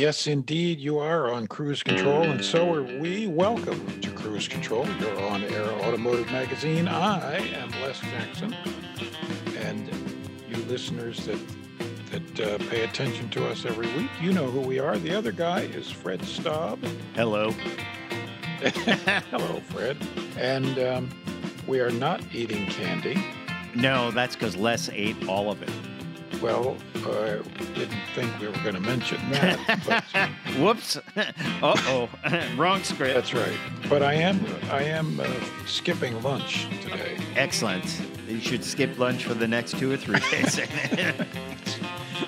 [0.00, 3.26] Yes, indeed, you are on cruise control, and so are we.
[3.26, 6.88] Welcome to Cruise Control, your on air automotive magazine.
[6.88, 8.56] I am Les Jackson,
[9.58, 9.90] and
[10.48, 11.38] you listeners that
[12.12, 14.96] that uh, pay attention to us every week, you know who we are.
[14.96, 16.82] The other guy is Fred Staub.
[17.14, 17.50] Hello.
[18.62, 19.98] Hello, Fred.
[20.38, 21.10] And um,
[21.66, 23.22] we are not eating candy.
[23.74, 25.70] No, that's because Les ate all of it.
[26.40, 27.40] Well, I
[27.74, 30.96] didn't think we were going to mention that, but Whoops.
[31.16, 32.08] uh oh.
[32.56, 33.14] Wrong script.
[33.14, 33.56] That's right.
[33.88, 35.26] But I am I am uh,
[35.66, 37.18] skipping lunch today.
[37.36, 37.84] Excellent.
[38.28, 40.60] You should skip lunch for the next two or three days.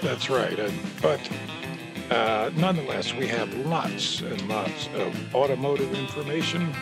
[0.02, 0.58] That's right.
[0.58, 1.20] Uh, but
[2.10, 6.72] uh, nonetheless, we have lots and lots of automotive information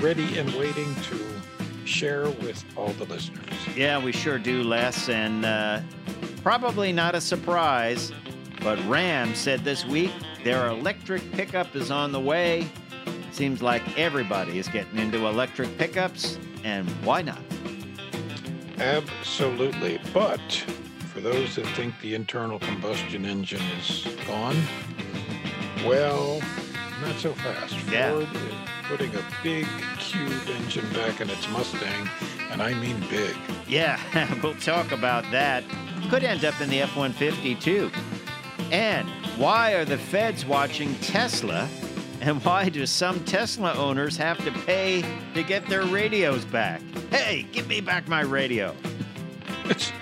[0.00, 1.20] ready and waiting to
[1.84, 3.44] share with all the listeners.
[3.76, 5.08] yeah, we sure do, Les.
[5.08, 5.80] And uh,
[6.44, 8.12] probably not a surprise,
[8.60, 10.12] but Ram said this week
[10.44, 12.68] their electric pickup is on the way.
[13.32, 17.40] Seems like everybody is getting into electric pickups, and why not?
[18.76, 19.98] Absolutely.
[20.12, 20.52] But
[21.14, 24.56] for those that think the internal combustion engine is gone,
[25.86, 26.42] well,
[27.00, 27.74] not so fast.
[27.90, 28.10] Yeah.
[28.10, 28.52] Ford is
[28.84, 29.66] putting a big
[29.98, 32.10] cube engine back in its Mustang,
[32.50, 33.34] and I mean big.
[33.66, 33.98] Yeah,
[34.42, 35.64] we'll talk about that.
[36.10, 37.90] Could end up in the F 150 too.
[38.70, 41.68] And why are the feds watching Tesla?
[42.20, 46.80] And why do some Tesla owners have to pay to get their radios back?
[47.10, 48.74] Hey, give me back my radio.
[49.64, 49.92] It's,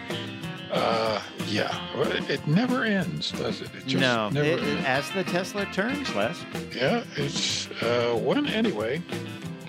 [0.70, 3.70] uh, yeah, well, it, it never ends, does it?
[3.74, 6.36] It just no, it- as the Tesla turns, Les.
[6.74, 9.02] Yeah, it's uh, when anyway.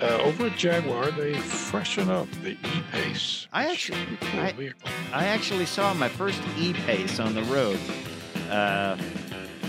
[0.02, 3.48] Uh, over at Jaguar, they freshen up the E-Pace.
[3.54, 4.74] I actually- cool I-
[5.14, 7.80] I actually saw my first e-pace on the road
[8.50, 8.98] uh,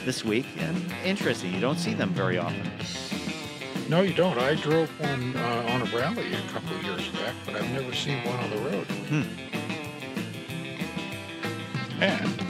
[0.05, 1.53] this week, and interesting.
[1.55, 2.69] You don't see them very often.
[3.89, 4.39] No, you don't.
[4.39, 7.95] I drove one uh, on a rally a couple of years back, but I've never
[7.95, 8.87] seen one on the road.
[8.87, 9.23] Hmm.
[12.03, 12.43] And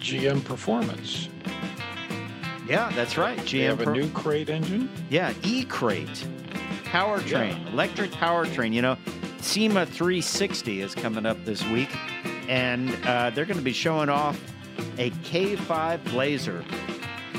[0.00, 1.28] GM Performance.
[2.66, 3.38] Yeah, that's right.
[3.38, 4.90] GM They have a new crate engine.
[5.08, 6.26] Yeah, E-Crate,
[6.84, 8.72] powertrain, electric powertrain.
[8.72, 8.96] You know,
[9.40, 11.96] SEMA 360 is coming up this week,
[12.48, 14.40] and uh, they're going to be showing off
[14.98, 16.64] a K5 Blazer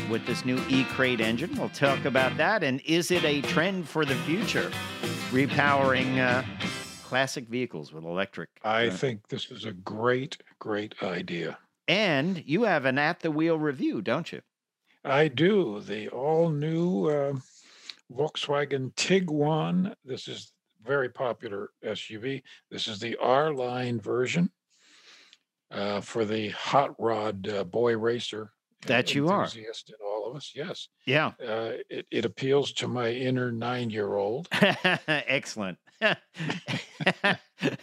[0.09, 1.53] with this new E-Crate engine.
[1.57, 4.71] We'll talk about that, and is it a trend for the future?
[5.31, 6.43] Repowering uh,
[7.03, 8.49] classic vehicles with electric.
[8.63, 11.57] I uh, think this is a great, great idea.
[11.85, 14.41] and you have an at the wheel review, don't you?
[15.09, 15.81] I do.
[15.81, 17.33] The all new uh,
[18.13, 19.93] Volkswagen Tiguan.
[20.05, 20.51] This is
[20.85, 22.41] very popular SUV.
[22.71, 24.49] This is the R line version
[25.71, 28.51] uh, for the hot rod uh, boy racer.
[28.83, 29.43] uh, That you are.
[29.43, 30.51] enthusiast in all of us.
[30.55, 31.27] Yes, Yeah.
[31.45, 34.47] uh, it, it appeals to my inner nine-year-old.
[35.07, 35.77] Excellent.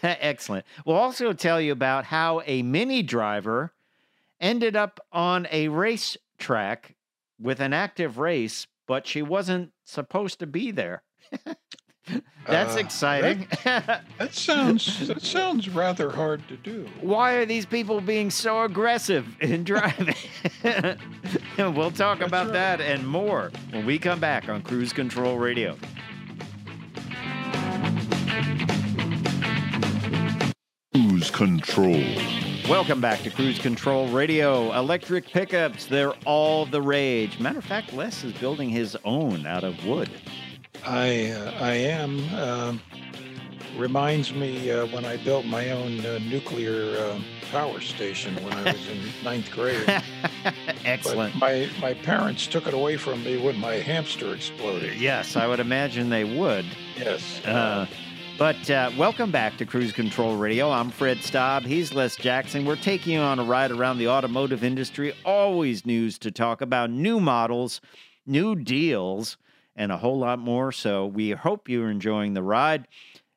[0.02, 0.64] Excellent.
[0.86, 3.72] We'll also tell you about how a mini driver
[4.40, 6.94] ended up on a race track
[7.44, 11.02] with an active race, but she wasn't supposed to be there.
[12.46, 13.46] That's Uh, exciting.
[13.64, 16.86] That sounds that sounds rather hard to do.
[17.00, 20.14] Why are these people being so aggressive in driving?
[21.58, 22.52] we'll talk That's about right.
[22.52, 25.76] that and more when we come back on Cruise Control Radio.
[31.34, 32.00] Control.
[32.68, 34.72] Welcome back to Cruise Control Radio.
[34.72, 37.40] Electric pickups, they're all the rage.
[37.40, 40.08] Matter of fact, Les is building his own out of wood.
[40.86, 42.34] I uh, I am.
[42.34, 42.80] um
[43.76, 47.20] reminds me uh, when I built my own uh, nuclear uh,
[47.50, 49.84] power station when I was in ninth grade.
[50.44, 50.54] But
[50.84, 51.34] Excellent.
[51.36, 54.94] my my parents took it away from me when my hamster exploded.
[54.94, 56.66] Yes, I would imagine they would.
[56.96, 57.40] Yes.
[58.36, 60.68] But uh, welcome back to Cruise Control Radio.
[60.68, 61.62] I'm Fred Staub.
[61.62, 62.64] He's Les Jackson.
[62.64, 65.14] We're taking you on a ride around the automotive industry.
[65.24, 67.80] Always news to talk about new models,
[68.26, 69.36] new deals,
[69.76, 70.72] and a whole lot more.
[70.72, 72.88] So we hope you're enjoying the ride.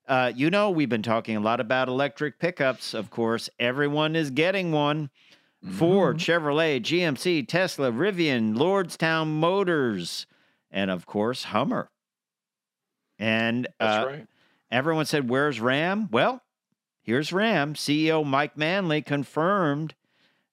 [0.07, 2.95] Uh, you know, we've been talking a lot about electric pickups.
[2.95, 5.11] Of course, everyone is getting one.
[5.73, 6.45] Ford, Mm-hmm.
[6.47, 10.25] Chevrolet, GMC, Tesla, Rivian, Lordstown Motors,
[10.71, 11.91] and of course, Hummer.
[13.19, 14.27] And That's uh, right.
[14.71, 16.09] Everyone said, Where's Ram?
[16.11, 16.41] Well,
[17.01, 17.73] here's Ram.
[17.73, 19.95] CEO Mike Manley confirmed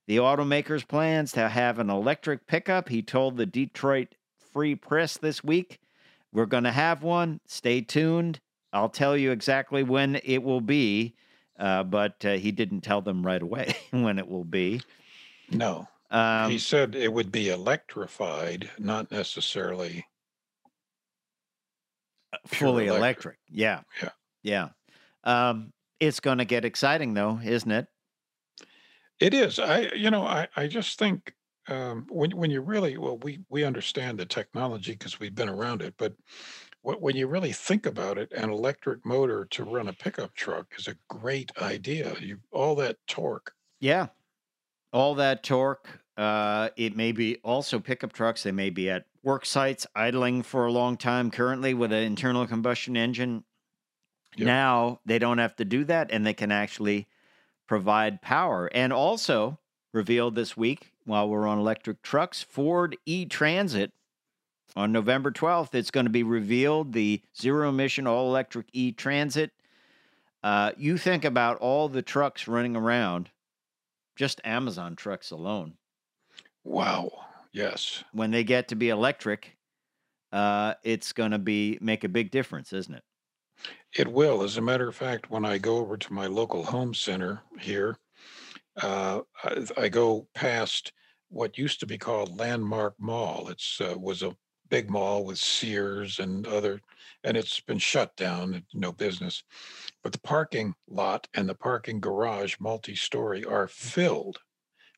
[0.07, 2.89] the automaker's plans to have an electric pickup.
[2.89, 4.15] He told the Detroit
[4.53, 5.79] Free Press this week,
[6.33, 7.41] We're going to have one.
[7.47, 8.41] Stay tuned.
[8.73, 11.15] I'll tell you exactly when it will be.
[11.59, 14.81] Uh, but uh, he didn't tell them right away when it will be.
[15.51, 20.05] No, Um, he said it would be electrified, not necessarily.
[22.47, 22.99] fully electric.
[22.99, 23.39] electric.
[23.49, 23.81] Yeah.
[24.03, 24.11] Yeah.
[24.43, 24.69] Yeah.
[25.25, 27.87] Um, it's going to get exciting, though, isn't it?
[29.21, 29.59] It is.
[29.59, 31.35] I, you know, I, I just think
[31.69, 35.83] um, when when you really, well, we we understand the technology because we've been around
[35.83, 36.15] it, but
[36.83, 40.87] when you really think about it, an electric motor to run a pickup truck is
[40.87, 42.15] a great idea.
[42.21, 43.53] You all that torque.
[43.81, 44.09] Yeah.
[44.95, 46.01] All that torque.
[46.17, 48.45] Uh, it may be also pickup trucks.
[48.45, 52.47] They may be at work sites idling for a long time currently with an internal
[52.47, 53.45] combustion engine.
[54.37, 54.47] Yep.
[54.47, 57.09] Now they don't have to do that and they can actually
[57.67, 58.71] provide power.
[58.73, 59.59] And also
[59.93, 63.93] revealed this week while we're on electric trucks, Ford e Transit
[64.77, 69.53] on November 12th, it's going to be revealed the zero emission all electric e Transit.
[70.43, 73.31] Uh, you think about all the trucks running around,
[74.17, 75.75] just Amazon trucks alone.
[76.65, 77.11] Wow.
[77.53, 78.03] Yes.
[78.13, 79.57] When they get to be electric,
[80.33, 83.05] uh, it's going to be make a big difference, isn't it?
[83.97, 84.43] It will.
[84.43, 87.97] As a matter of fact, when I go over to my local home center here,
[88.83, 90.93] uh, I, I go past
[91.29, 93.49] what used to be called Landmark Mall.
[93.49, 94.37] It's uh, was a
[94.69, 96.81] big mall with Sears and other,
[97.25, 98.63] and it's been shut down.
[98.75, 99.43] No business.
[100.03, 104.39] But the parking lot and the parking garage, multi-story, are filled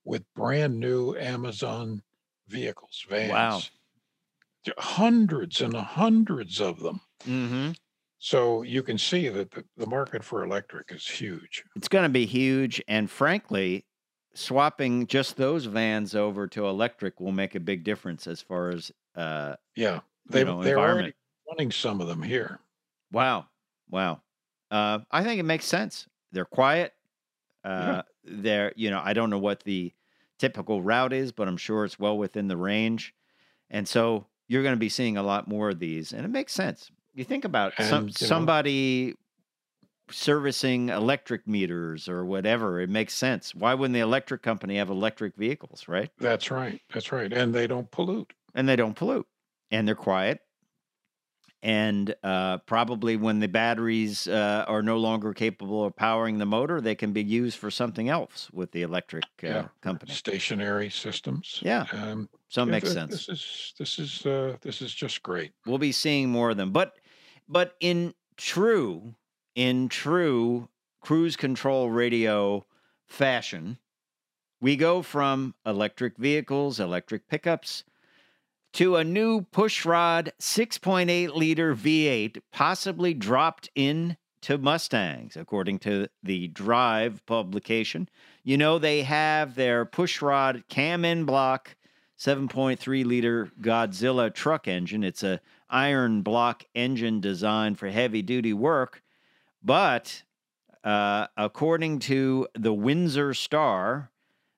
[0.04, 2.02] with brand new Amazon
[2.48, 3.30] vehicles, vans.
[3.30, 3.60] Wow.
[4.78, 7.00] Hundreds and hundreds of them.
[7.24, 7.70] Mm-hmm.
[8.18, 11.62] So you can see that the, market for electric is huge.
[11.76, 13.84] It's going to be huge, and frankly,
[14.34, 18.90] swapping just those vans over to electric will make a big difference as far as
[19.14, 21.14] uh, Yeah, they know, they're already environment.
[21.48, 22.58] Running some of them here.
[23.12, 23.46] Wow.
[23.90, 24.22] Wow.
[24.70, 26.06] Uh, I think it makes sense.
[26.32, 26.92] They're quiet.
[27.64, 29.92] Uh, They're, you know, I don't know what the
[30.38, 33.14] typical route is, but I'm sure it's well within the range.
[33.70, 36.12] And so you're going to be seeing a lot more of these.
[36.12, 36.90] And it makes sense.
[37.14, 39.14] You think about some, And, you know- somebody
[40.10, 43.54] servicing electric meters or whatever, it makes sense.
[43.54, 46.10] Why wouldn't the electric company have electric vehicles, right?
[46.18, 46.80] That's right.
[46.92, 47.32] That's right.
[47.32, 48.32] And they don't pollute.
[48.54, 49.26] and they don't pollute
[49.70, 50.40] and they're quiet
[51.62, 56.80] and uh, probably when the batteries uh, are no longer capable of powering the motor
[56.80, 59.68] they can be used for something else with the electric uh, Yeah.
[59.80, 61.62] company Stationary systems.
[61.62, 61.88] Yeah.
[61.92, 65.52] Um, so it yeah, makes sense This is this is uh, this is just great.
[65.64, 66.98] we'll be seeing more of them but
[67.48, 69.14] but in true
[69.54, 70.68] in true
[71.00, 72.64] cruise control radio
[73.06, 73.78] fashion
[74.60, 77.84] we go from electric vehicles electric pickups
[78.76, 86.48] to a new pushrod 6.8 liter V8 possibly dropped in to Mustangs according to the
[86.48, 88.06] Drive publication.
[88.44, 91.74] You know they have their pushrod cam in block
[92.18, 95.02] 7.3 liter Godzilla truck engine.
[95.02, 95.40] It's a
[95.70, 99.02] iron block engine designed for heavy duty work,
[99.62, 100.22] but
[100.84, 104.10] uh, according to the Windsor Star,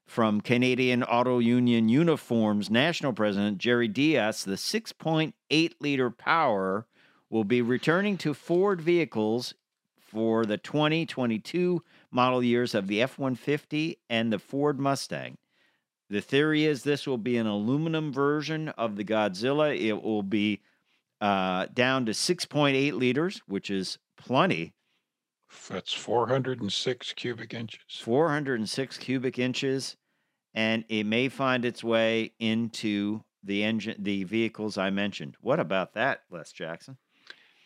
[0.09, 6.87] from Canadian Auto Union Unifor's National President Jerry Dias, the 6.8 liter power
[7.29, 9.53] will be returning to Ford vehicles
[10.01, 15.37] for the 2022 model years of the F 150 and the Ford Mustang.
[16.09, 19.79] The theory is this will be an aluminum version of the Godzilla.
[19.79, 20.63] It will be
[21.21, 24.73] uh, down to 6.8 liters, which is plenty.
[25.69, 27.81] That's 406 cubic inches.
[28.03, 29.97] 406 cubic inches,
[30.55, 35.37] and it may find its way into the engine, the vehicles I mentioned.
[35.41, 36.97] What about that, Les Jackson?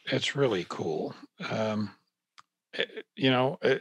[0.06, 1.14] It's really cool.
[1.48, 1.90] Um,
[2.74, 2.84] eh,
[3.16, 3.78] you know, eh,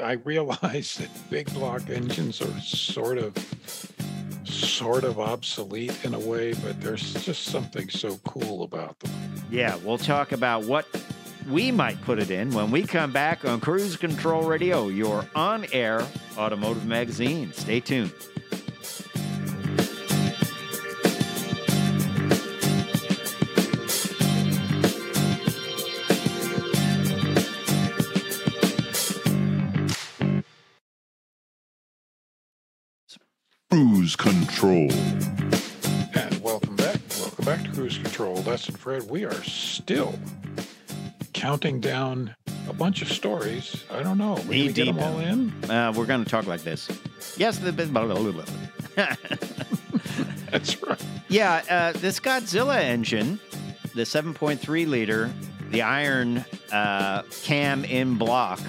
[0.00, 3.34] I realize that big block engines are sort of
[4.44, 9.12] sort of obsolete in a way, but there's just something so cool about them.
[9.50, 10.86] Yeah, we'll talk about what
[11.48, 16.06] we might put it in when we come back on Cruise Control Radio, your on-air
[16.36, 17.52] automotive magazine.
[17.52, 18.12] Stay tuned.
[33.70, 34.92] Cruise control.
[36.14, 36.98] And welcome back.
[37.18, 38.34] Welcome back to Cruise Control.
[38.42, 39.08] Les and Fred.
[39.08, 40.18] We are still
[41.42, 42.32] counting down
[42.68, 43.82] a bunch of stories.
[43.90, 44.38] I don't know.
[44.48, 45.50] We get them all in.
[45.68, 46.88] Uh, we're going to talk like this.
[47.36, 48.44] Yes, the blah, blah, blah, blah.
[50.52, 51.04] That's right.
[51.28, 51.62] yeah.
[51.68, 53.40] Uh, this Godzilla engine,
[53.96, 55.32] the 7.3 liter,
[55.70, 58.60] the iron uh, cam in block.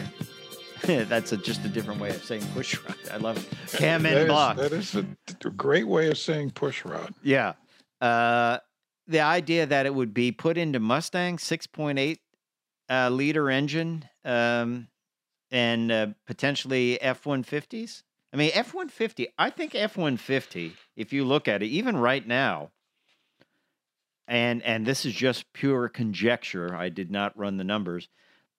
[0.82, 2.96] That's a, just a different way of saying push rod.
[3.12, 3.78] I love it.
[3.78, 4.58] cam That in is- block.
[4.58, 5.06] that is a,
[5.46, 7.14] a great way of saying push rod.
[7.22, 7.54] Yeah.
[8.02, 8.58] Uh,
[9.08, 12.18] the idea that it would be put into Mustang 6.8
[12.94, 14.88] uh, liter engine um,
[15.52, 18.04] and uh, potentially F 150s.
[18.32, 22.26] I mean, F 150, I think F 150, if you look at it, even right
[22.26, 22.72] now,
[24.28, 26.74] and and this is just pure conjecture.
[26.74, 28.08] I did not run the numbers,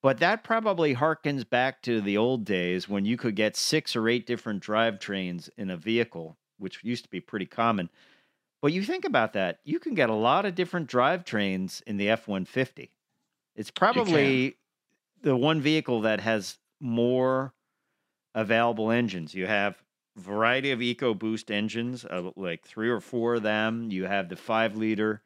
[0.03, 4.09] but that probably harkens back to the old days when you could get six or
[4.09, 7.89] eight different drivetrains in a vehicle, which used to be pretty common.
[8.61, 12.11] But you think about that, you can get a lot of different drivetrains in the
[12.11, 12.91] F 150.
[13.57, 14.57] It's probably
[15.23, 17.55] the one vehicle that has more
[18.35, 19.35] available engines.
[19.35, 19.83] You have
[20.17, 23.91] variety of EcoBoost engines, uh, like three or four of them.
[23.91, 25.23] You have the five liter,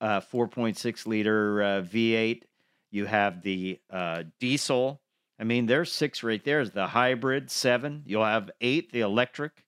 [0.00, 2.42] uh, 4.6 liter uh, V8.
[2.90, 5.00] You have the uh, diesel.
[5.38, 6.60] I mean, there's six right there.
[6.60, 8.02] Is The hybrid, seven.
[8.04, 9.64] You'll have eight, the electric.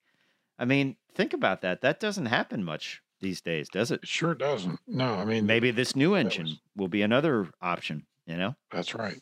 [0.59, 1.81] I mean, think about that.
[1.81, 4.01] That doesn't happen much these days, does it?
[4.03, 4.79] It sure doesn't.
[4.87, 8.55] No, I mean, Maybe this new engine was- will be another option, you know?
[8.71, 9.21] that's right.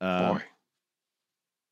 [0.00, 0.42] Um, Boy.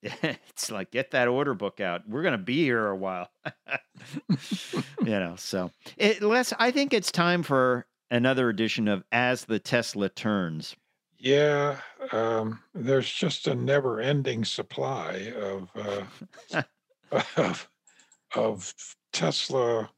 [0.48, 2.08] it's like get that order book out.
[2.08, 3.28] We're gonna be here a while,
[4.30, 4.38] you
[5.04, 5.34] know.
[5.36, 10.74] So, it, Les, I think it's time for another edition of As the Tesla Turns.
[11.18, 11.76] Yeah,
[12.12, 16.62] um, there's just a never-ending supply of uh,
[17.36, 17.68] of
[18.34, 18.74] of
[19.12, 19.90] Tesla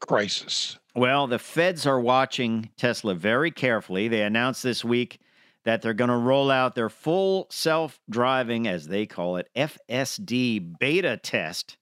[0.00, 0.78] crisis.
[0.94, 4.08] Well, the feds are watching Tesla very carefully.
[4.08, 5.20] They announced this week
[5.64, 11.16] that they're going to roll out their full self-driving, as they call it, FSD beta
[11.16, 11.76] test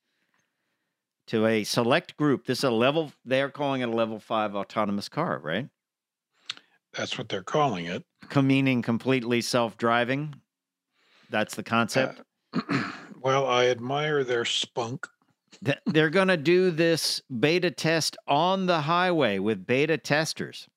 [1.29, 2.47] to a select group.
[2.47, 3.13] This is a level.
[3.25, 5.69] They're calling it a level five autonomous car, right?
[6.95, 8.05] That's what they're calling it.
[8.35, 10.35] Meaning completely self-driving.
[11.31, 12.23] That's the concept.
[12.53, 15.07] Uh, well, I admire their spunk.
[15.65, 20.69] Th- They're going to do this beta test on the highway with beta testers.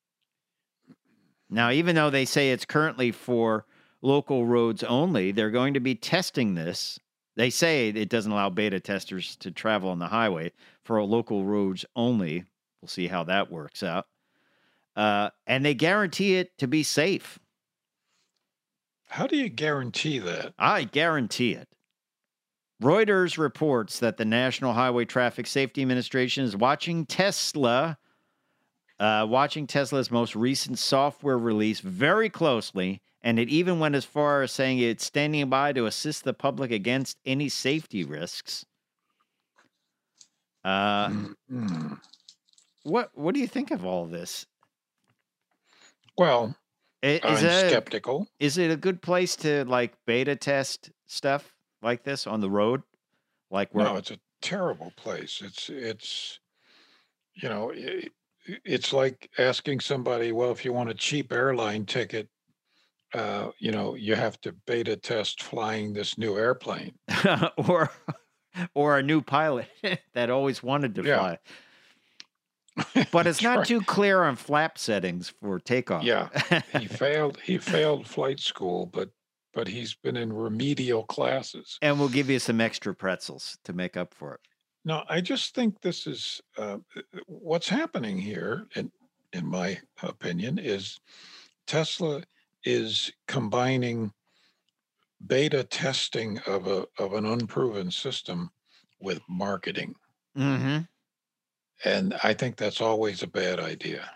[1.49, 3.65] Now, even though they say it's currently for
[4.01, 6.99] local roads only, they're going to be testing this.
[7.35, 10.51] They say it doesn't allow beta testers to travel on the highway
[10.83, 12.45] for local roads only.
[12.81, 14.07] We'll see how that works out.
[14.95, 17.39] Uh, and they guarantee it to be safe.
[19.07, 20.53] How do you guarantee that?
[20.57, 21.67] I guarantee it.
[22.81, 27.97] Reuters reports that the National Highway Traffic Safety Administration is watching Tesla,
[28.99, 34.41] uh, watching Tesla's most recent software release very closely, and it even went as far
[34.41, 38.65] as saying it's standing by to assist the public against any safety risks.
[40.63, 41.07] Uh,
[41.51, 41.99] Mm.
[42.83, 44.45] what what do you think of all this?
[46.17, 46.55] Well,
[47.03, 48.27] I- I'm Is it, skeptical.
[48.39, 52.83] is it a good place to like beta test stuff like this on the road?
[53.49, 55.41] Like where No, it's a terrible place.
[55.43, 56.39] It's it's
[57.33, 58.03] you know i-
[58.47, 62.27] i- it's like asking somebody, well, if you want a cheap airline ticket,
[63.13, 66.97] uh, you know, you have to beta test flying this new airplane.
[67.57, 67.91] or
[68.73, 69.67] or a new pilot
[70.13, 71.17] that always wanted to Yeah.
[71.17, 73.05] fly.
[73.11, 73.67] But it's not right.
[73.67, 76.03] too clear on flap settings for takeoff.
[76.03, 76.29] Yeah,
[76.77, 77.39] he failed.
[77.41, 79.09] He failed flight school, but
[79.53, 81.77] but he's been in remedial classes.
[81.81, 84.39] and we'll give you some extra pretzels to make up for it.
[84.83, 86.77] No, I just think this is uh,
[87.27, 88.91] what's happening here, in
[89.33, 90.99] in my opinion, is
[91.67, 92.23] Tesla
[92.63, 94.11] is combining
[95.27, 98.49] beta testing of a of an unproven system
[98.99, 99.93] with marketing,
[100.35, 100.79] hmm
[101.85, 104.09] and I think that's always a bad idea.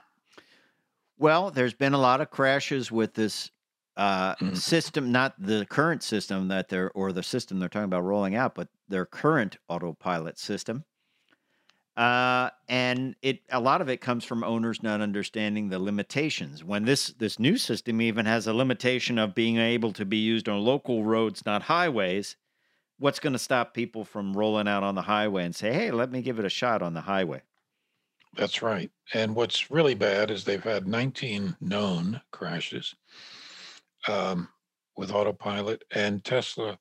[1.17, 3.49] Well, there's been a lot of crashes with this
[3.97, 4.55] uh, Mm.
[4.55, 8.55] system, not the current system that they're or the system they're talking about rolling out,
[8.55, 10.85] but their current autopilot system.
[11.97, 16.61] Uh, and it a lot of it comes from owners not understanding the limitations.
[16.63, 20.49] When this this new system even has a limitation of being able to be used
[20.49, 22.35] on local roads, not highways,
[22.99, 26.11] what's going to stop people from rolling out on the highway and say, "Hey, let
[26.11, 27.43] me give it a shot on the highway"?
[28.33, 28.91] That's right.
[29.13, 32.95] And what's really bad is they've had 19 known crashes
[34.07, 34.49] um,
[34.97, 36.77] with autopilot, and Tesla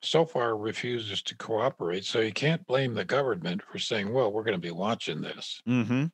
[0.00, 2.04] so far refuses to cooperate.
[2.04, 5.62] So you can't blame the government for saying, "Well, we're going to be watching this."
[5.68, 6.06] Mm-hmm.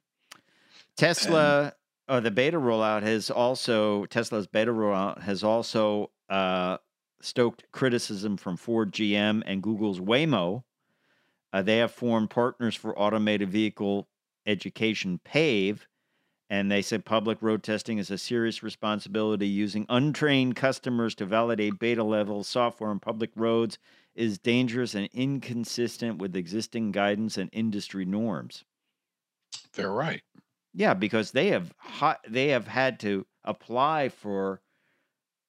[0.96, 1.72] Tesla,
[2.08, 6.78] uh, the beta rollout has also Tesla's beta rollout has also uh,
[7.20, 10.62] stoked criticism from Ford, GM, and Google's Waymo.
[11.52, 14.08] Uh, they have formed partners for automated vehicle
[14.46, 15.86] education, PAVE,
[16.50, 19.46] and they said public road testing is a serious responsibility.
[19.46, 23.78] Using untrained customers to validate beta level software on public roads
[24.16, 28.64] is dangerous and inconsistent with existing guidance and industry norms.
[29.74, 30.22] They're right.
[30.74, 34.60] Yeah, because they have ha- they have had to apply for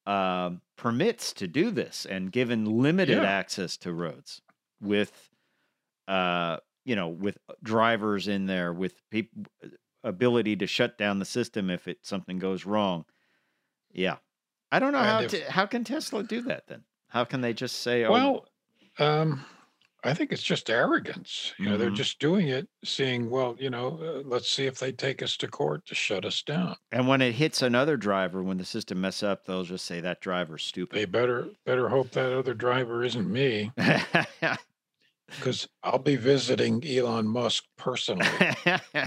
[0.06, 3.24] uh, permits to do this and given limited Yeah.
[3.24, 4.40] access to roads
[4.80, 5.30] with
[6.08, 9.44] uh, you know with drivers in there with people
[10.04, 13.04] ability to shut down the system if it something goes wrong.
[13.92, 14.16] Yeah,
[14.70, 16.84] I don't know And how if- to, how can Tesla do that then?
[17.08, 18.46] How can they just say, "Oh, Well,
[18.98, 19.44] um,
[20.04, 21.54] I think it's just arrogance.
[21.58, 21.94] You know, they're Mhm.
[21.96, 25.46] just doing it, seeing, well, you know, uh, let's see if they take us to
[25.48, 26.76] court to shut us down.
[26.90, 30.20] And when it hits another driver, when the system mess up, they'll just say that
[30.20, 30.96] driver's stupid.
[30.98, 33.70] They better better hope that other driver isn't me,
[35.28, 38.26] because I'll be visiting Elon Musk personally.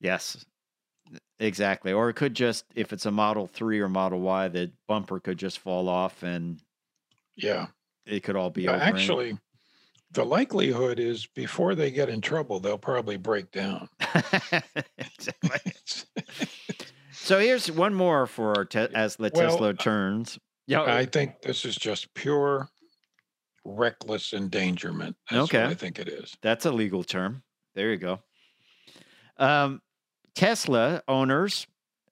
[0.00, 0.44] yes,
[1.38, 1.92] exactly.
[1.92, 5.38] Or it could just, if it's a Model 3 or Model Y, the bumper could
[5.38, 6.60] just fall off and
[7.36, 7.66] yeah.
[8.06, 8.76] it could all be Yeah.
[8.76, 9.38] Actually,
[10.12, 13.88] the likelihood is before they get in trouble, they'll probably break down.
[14.98, 15.72] exactly.
[17.12, 20.38] So here's one more for our te- as the Well, Tesla turns.
[20.66, 20.82] Yeah.
[20.82, 22.68] I think this is just pure
[23.64, 25.16] reckless endangerment.
[25.30, 25.62] That's Okay.
[25.62, 26.36] what I think it is.
[26.42, 27.42] That's a legal term.
[27.74, 28.20] There you go.
[29.36, 29.82] Um,
[30.34, 31.66] Tesla owners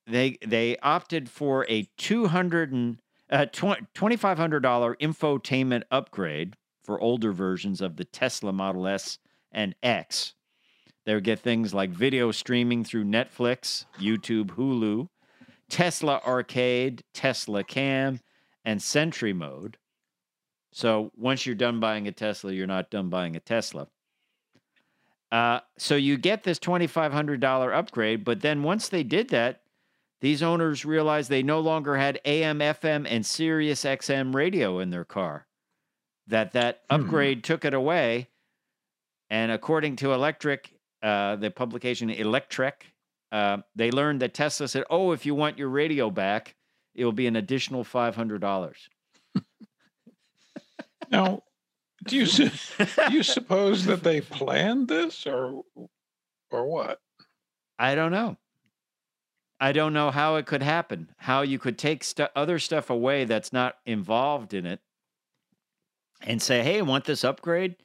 [0.06, 6.54] they they opted for a two hundred and uh, twenty five hundred dollar infotainment upgrade
[6.84, 9.18] for older versions of the Tesla Model S
[9.50, 10.34] and X.
[11.04, 15.08] They would get things like video streaming through Netflix, YouTube, Hulu,
[15.68, 18.20] Tesla Arcade, Tesla Cam,
[18.64, 19.78] and Sentry Mode.
[20.72, 23.88] So once you're done buying a Tesla, you're not done buying a Tesla.
[25.36, 29.60] Uh, so you get this $2,500 upgrade, but then once they did that,
[30.22, 35.04] these owners realized they no longer had AM, FM, and Sirius XM radio in their
[35.04, 35.46] car.
[36.28, 36.94] That that Hmm.
[37.02, 38.28] upgrade took it away,
[39.28, 40.70] and according to Electrek,
[41.02, 42.72] uh, the publication Electrek,
[43.30, 46.54] uh, they learned that Tesla said, "Oh, if you want your radio back,
[46.94, 48.88] it will be an additional five hundred dollars."
[51.10, 51.42] Now,
[52.04, 52.50] do you do
[53.10, 55.62] you suppose that they planned this or
[56.50, 57.00] or what?
[57.78, 58.36] I don't know.
[59.58, 61.10] I don't know how it could happen.
[61.16, 64.80] How you could take stu- other stuff away that's not involved in it,
[66.20, 67.76] and say, "Hey, want this upgrade?"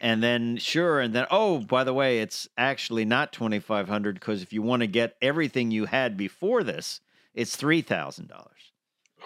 [0.00, 4.14] And then sure, and then oh, by the way, it's actually not twenty five hundred
[4.14, 7.00] because if you want to get everything you had before this,
[7.34, 8.72] it's three thousand dollars.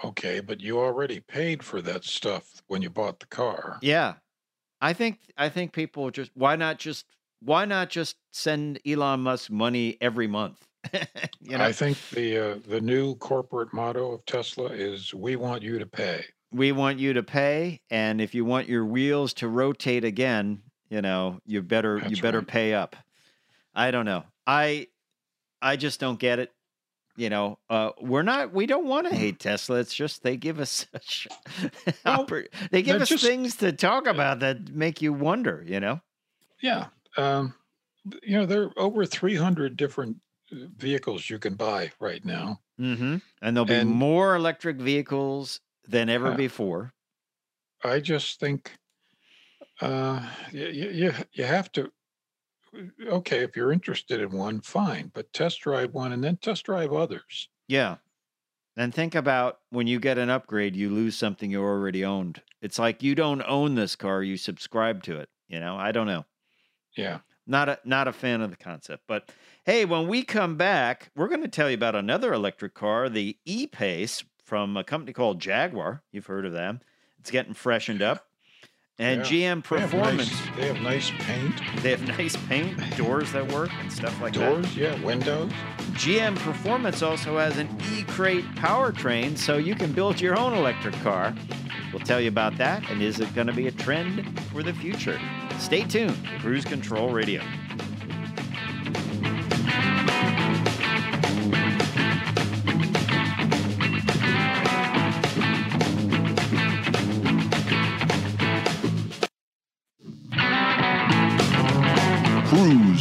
[0.05, 3.78] Okay, but you already paid for that stuff when you bought the car.
[3.83, 4.14] Yeah,
[4.83, 7.07] I think I think people just why not just
[7.40, 10.66] why not just send Elon Musk money every month?
[11.40, 15.62] you know, I think the uh, the new corporate motto of Tesla is "We want
[15.62, 19.49] you to pay." we want you to pay and if you want your wheels to
[19.49, 22.47] rotate again you know you better you better right.
[22.47, 22.95] pay up
[23.75, 24.87] i don't know i
[25.61, 26.53] i just don't get it
[27.16, 30.59] you know uh we're not we don't want to hate tesla it's just they give
[30.61, 31.29] us such
[32.05, 32.27] Well,
[32.70, 36.01] they give us just- things to talk about that make you wonder you know
[36.62, 37.55] Yeah, um,
[38.22, 40.16] you know there are over three hundred different
[40.53, 42.61] uh, vehicles you can buy right now.
[42.81, 43.16] mm-hmm.
[43.42, 46.37] and there'll be And- more electric vehicles than ever Yeah.
[46.37, 46.92] before
[47.85, 48.70] I just think
[49.81, 50.20] uh,
[50.53, 51.90] you, you you have to.
[53.06, 56.92] Okay, if you're interested in one, fine, but test drive one and then test drive
[56.92, 57.48] others.
[57.68, 57.96] Yeah.
[58.76, 62.40] And think about when you get an upgrade, you lose something you already owned.
[62.62, 65.28] It's like you don't own this car, you subscribe to it.
[65.48, 66.24] You know, I don't know.
[66.96, 67.18] Yeah.
[67.46, 69.02] Not a not a fan of the concept.
[69.06, 69.30] But
[69.64, 73.37] hey, when we come back, we're going to tell you about another electric car, the
[73.44, 76.02] E-Pace from a company called Jaguar.
[76.12, 76.80] You've heard of them.
[77.18, 78.28] It's getting freshened up.
[78.98, 79.24] And Yeah.
[79.26, 83.50] GM They have Performance, nice- They have nice paint, they have nice paint, doors that
[83.50, 84.50] work and stuff like that.
[84.50, 85.50] doors, yeah, windows.
[85.94, 91.35] GM Performance also has an E-Crate powertrain, so you can build your own electric car.
[91.90, 94.74] We'll tell you about that, and is it going to be a trend for the
[94.74, 95.18] future?
[95.59, 96.16] Stay tuned.
[96.40, 97.42] Cruise Control Radio.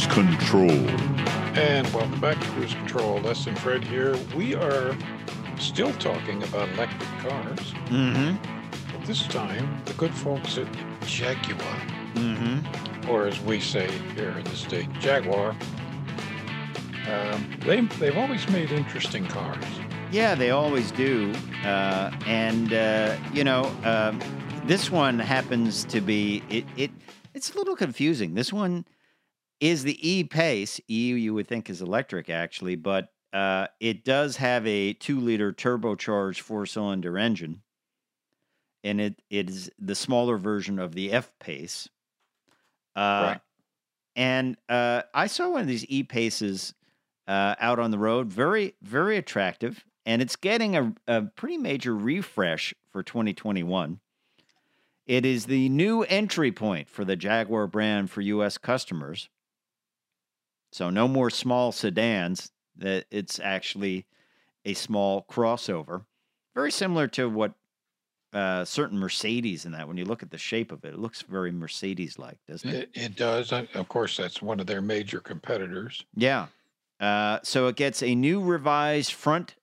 [0.08, 0.70] Cruise Control.
[1.56, 3.20] And welcome back to Cruise Control.
[3.20, 4.16] Les and Fred here.
[4.34, 4.96] We are
[5.58, 8.36] still talking about electric cars, Mm-hmm.
[8.92, 10.66] but this time the good folks at
[11.06, 11.76] Jaguar,
[12.14, 13.10] Mm-hmm.
[13.10, 15.54] or as we say here in the state, Jaguar,
[17.08, 19.64] um, they, they've always made interesting cars.
[20.10, 21.32] Yeah, they always do.
[21.64, 24.20] Uh, and uh, you know, um,
[24.66, 26.90] this one happens to be it, it.
[27.34, 28.34] It's a little confusing.
[28.34, 28.84] This one
[29.62, 30.80] is the E Pace.
[30.90, 36.40] E you would think is electric actually, but uh, it does have a two-liter turbocharged
[36.40, 37.62] four-cylinder engine,
[38.84, 41.88] and it it is the smaller version of the F Pace.
[42.94, 43.40] Uh, Right.
[44.14, 46.74] And uh, I saw one of these E Paces
[47.26, 48.30] uh, out on the road.
[48.30, 49.84] Very, very attractive.
[50.04, 54.00] And it's getting a, a pretty major refresh for 2021.
[55.06, 58.58] It is the new entry point for the Jaguar brand for U.S.
[58.58, 59.30] customers.
[60.72, 62.50] So no more small sedans.
[62.76, 64.06] That it's actually
[64.64, 66.06] a small crossover,
[66.54, 67.52] very similar to what
[68.32, 69.86] uh, certain Mercedes in that.
[69.86, 72.90] When you look at the shape of it, it looks very Mercedes-like, doesn't it?
[72.94, 73.52] It, it does.
[73.52, 76.02] Of course, that's one of their major competitors.
[76.16, 76.46] Yeah.
[76.98, 79.56] Uh, so it gets a new revised front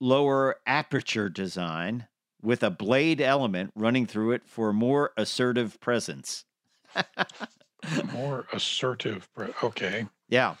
[0.00, 2.06] lower aperture design
[2.40, 6.44] with a blade element running through it for more assertive presence.
[8.12, 9.28] More assertive.
[9.34, 10.06] pre- Okay.
[10.28, 10.56] Yeah.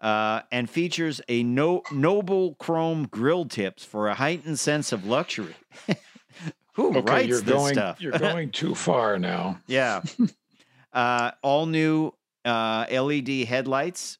[0.00, 5.54] Uh, and features a no- noble chrome grill tips for a heightened sense of luxury.
[6.74, 7.74] Who Okay, writes you're this going.
[7.74, 8.00] stuff?
[8.02, 9.60] You're going too far now.
[9.66, 10.02] Yeah.
[10.92, 12.12] uh, all new
[12.44, 14.18] uh, LED headlights.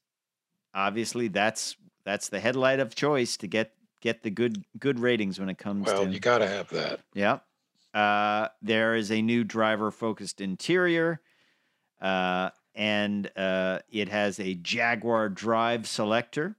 [0.74, 5.48] Obviously, that's that's the headlight of choice to get get the good good ratings when
[5.50, 6.10] it comes Well, to.
[6.10, 7.00] you got to have that.
[7.14, 7.38] yeah.
[7.92, 11.20] Uh, there is a new driver focused interior,
[12.00, 16.56] uh, and uh, it has a Jaguar drive selector.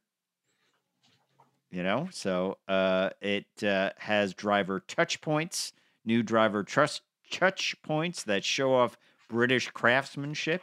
[1.69, 8.23] You know, so uh, it uh, has driver touch points, new driver trust touch points
[8.23, 8.97] that show off
[9.29, 10.61] British craftsmanship.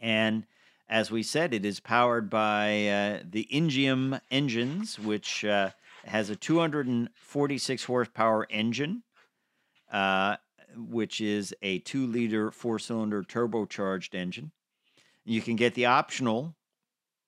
[0.00, 0.44] And
[0.88, 5.70] as we said, it is powered by uh, the Ingenium engines, which uh,
[6.04, 9.02] has a 246 horsepower engine,
[9.90, 10.36] uh,
[10.76, 14.52] which is a two liter four cylinder turbocharged engine.
[15.24, 16.56] You can get the optional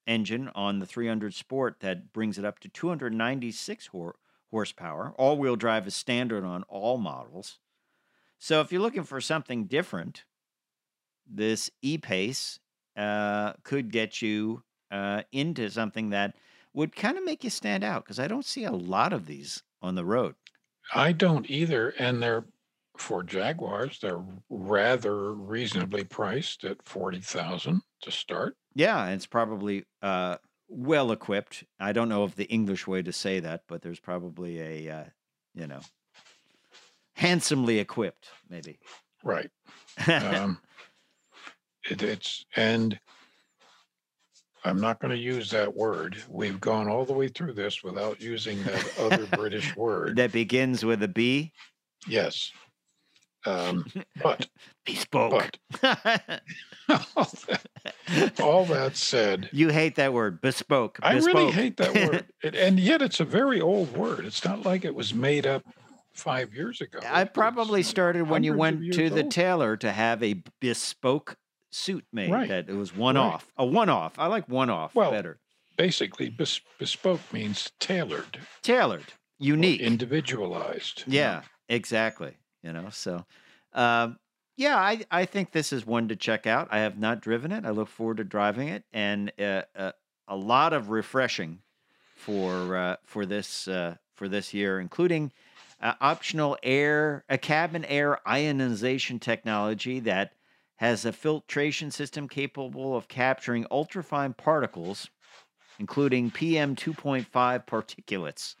[0.05, 4.15] engine on the 300 Sport that brings it up to 296 hor-
[4.51, 5.13] horsepower.
[5.17, 7.59] All wheel drive is standard on all models.
[8.39, 10.25] So if you're looking for something different,
[11.25, 12.59] this E Pace
[12.95, 16.35] uh, could get you uh, into something that
[16.73, 19.63] would kind of make you stand out because I don't see a lot of these
[19.81, 20.35] on the road.
[20.93, 22.45] I don't either, and they're
[22.99, 23.99] for Jaguars.
[24.01, 28.55] They're rather reasonably priced at forty thousand to start.
[28.75, 31.63] Yeah, it's probably uh, well equipped.
[31.79, 35.03] I don't know of the English way to say that, but there's probably a uh,
[35.55, 35.81] you know
[37.15, 38.79] handsomely equipped, maybe.
[39.23, 39.49] Right.
[40.07, 40.59] Um,
[41.89, 42.99] it, it's and
[44.63, 46.17] I'm not going to use that word.
[46.29, 50.17] We've gone all the way through this without using that other British word.
[50.17, 51.53] that begins with a B.
[52.07, 52.51] Yes.
[53.47, 53.85] Um,
[54.21, 54.47] but
[54.85, 55.57] Bespoke.
[55.83, 55.95] all
[57.47, 57.61] that,
[58.41, 60.99] all that said, you hate that word, bespoke.
[61.01, 62.25] I really hate that word.
[62.43, 64.25] It, and yet it's a very old word.
[64.25, 65.63] It's not like it was made up
[66.13, 66.99] five years ago.
[67.07, 69.31] I It's probably started when you went to the old.
[69.31, 71.35] tailor to have a bespoke
[71.71, 72.31] suit made.
[72.31, 72.47] Right.
[72.49, 73.51] That it was one off.
[73.57, 74.13] A one off.
[74.19, 75.39] I like one off Well, better.
[75.77, 79.81] Basically, bes- bespoke means tailored, Tailored, or unique.
[79.81, 81.03] individualized.
[81.05, 81.19] you know.
[81.19, 82.33] Yeah, exactly.
[82.63, 83.25] You know, so
[83.73, 84.17] um,
[84.57, 86.67] yeah, I, I think this is one to check out.
[86.71, 87.63] I have not driven it.
[87.63, 89.91] I look forward to driving it, and uh, uh,
[90.27, 91.59] a lot of refreshing
[92.15, 95.31] for uh, for this uh, for this year, including
[95.79, 100.33] uh, optional air, a cabin air ionization technology that
[100.77, 105.09] has a filtration system capable of capturing ultrafine particles,
[105.79, 107.27] including PM 2.5
[107.65, 108.55] particulates.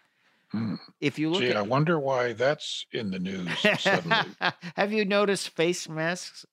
[0.51, 0.75] Hmm.
[1.01, 4.31] If you look Gee, at I wonder why that's in the news suddenly.
[4.75, 6.45] Have you noticed face masks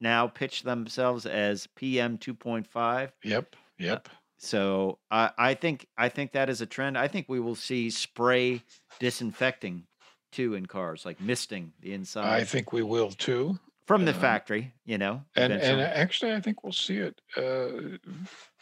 [0.00, 3.10] now pitch themselves as PM 2.5?
[3.24, 4.08] yep, yep.
[4.38, 6.96] So I I think I think that is a trend.
[6.98, 8.62] I think we will see spray
[9.00, 9.84] disinfecting
[10.30, 13.58] too in cars, like misting the inside I think we will too.
[13.88, 14.72] From the um, factory.
[14.84, 17.98] You know, And and actually, I think we'll see it uh,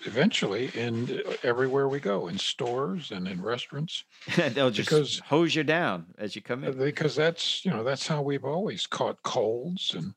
[0.06, 4.04] eventually in uh, everywhere we go, in stores and in restaurants,
[4.36, 6.78] they'll just because- hose you down as you come uh, in.
[6.78, 10.14] because that's you know that's how we've always caught colds and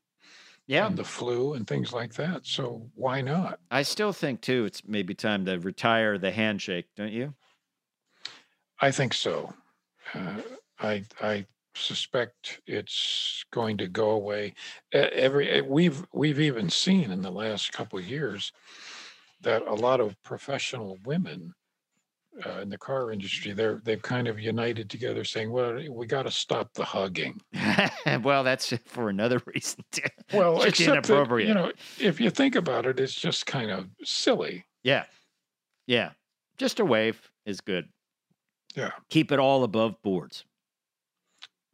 [0.66, 0.86] Yeah.
[0.86, 2.46] and the flu and things like that.
[2.46, 3.58] So why not?
[3.70, 7.34] I still think too it's maybe time to retire the handshake, don't you?
[8.80, 9.52] I think so.
[10.14, 10.40] Uh,
[10.78, 14.54] I I suspect it's going to go away.
[14.92, 18.52] Every we've we've even seen in the last couple of years
[19.42, 21.54] that a lot of professional women
[22.46, 26.22] uh, in the car industry they're they've kind of united together, saying, "Well, we got
[26.24, 27.40] to stop the hugging."
[28.22, 30.02] well, that's for another reason too.
[30.32, 31.48] Well, Just except that, inappropriate.
[31.48, 34.64] you know, if you think about it, it's just kind of silly.
[34.82, 35.04] Yeah.
[35.86, 36.10] Yeah.
[36.56, 37.88] Just a wave is good.
[38.74, 38.92] Yeah.
[39.08, 40.44] Keep it all above boards.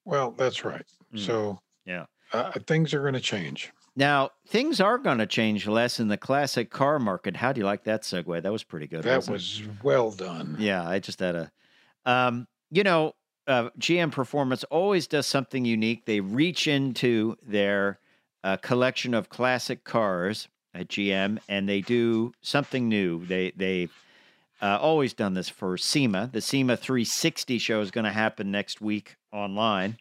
[0.06, 0.86] Well, that's right.
[1.12, 1.18] Mm.
[1.18, 2.06] So Yeah.
[2.32, 3.72] uh, things are going to change.
[3.94, 7.36] Now, things are going to change less in the classic car market.
[7.36, 8.42] How do you like that segue?
[8.42, 9.02] That was pretty good.
[9.02, 9.62] That it?
[9.82, 10.56] well done.
[10.58, 11.52] Yeah, I just had a,
[12.04, 13.14] um, you know,
[13.46, 16.04] uh, GM Performance always does something unique.
[16.04, 17.98] They reach into their
[18.44, 23.24] uh, collection of classic cars at GM and they do something new.
[23.24, 23.92] They they've
[24.60, 26.30] uh, always done this for SEMA.
[26.32, 29.98] The SEMA 360 show is going to happen next week online.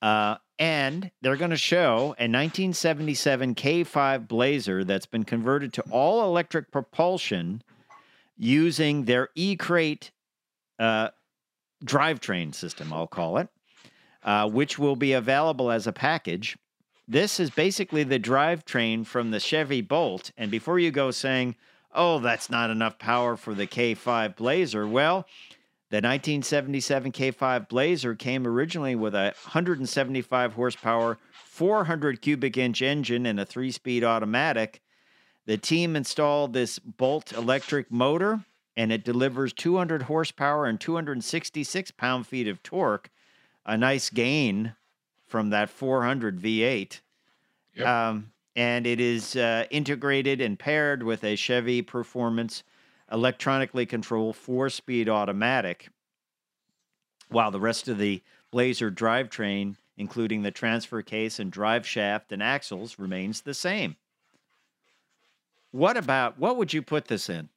[0.00, 6.24] Uh, and they're going to show a 1977 K5 Blazer that's been converted to all
[6.24, 7.62] electric propulsion
[8.36, 10.10] using their E Crate
[10.78, 11.08] uh,
[11.84, 13.48] drivetrain system, I'll call it,
[14.22, 16.56] uh, which will be available as a package.
[17.06, 20.30] This is basically the drivetrain from the Chevy Bolt.
[20.36, 21.56] And before you go saying,
[21.94, 25.26] oh, that's not enough power for the K5 Blazer, well,
[25.90, 33.40] the 1977 K5 Blazer came originally with a 175 horsepower, 400 cubic inch engine and
[33.40, 34.82] a three speed automatic.
[35.46, 38.44] The team installed this Bolt electric motor
[38.76, 43.10] and it delivers 200 horsepower and 266 pound feet of torque.
[43.64, 44.74] A nice gain
[45.26, 47.00] from that 400 V8.
[47.74, 47.86] Yep.
[47.86, 52.62] Um, and it is uh, integrated and paired with a Chevy Performance
[53.10, 55.88] electronically controlled four speed automatic,
[57.28, 62.42] while the rest of the Blazer drivetrain, including the transfer case and drive shaft and
[62.42, 63.96] axles, remains the same.
[65.70, 67.50] What about what would you put this in?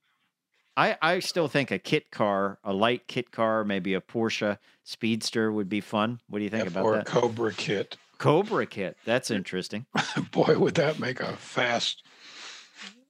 [0.76, 5.52] I, I still think a kit car, a light kit car, maybe a Porsche Speedster
[5.52, 6.20] would be fun.
[6.28, 7.06] What do you think about or that?
[7.06, 7.98] Cobra kit.
[8.18, 8.98] Cobra kit.
[9.06, 9.86] That's interesting.
[10.32, 12.04] Boy, would that make a fast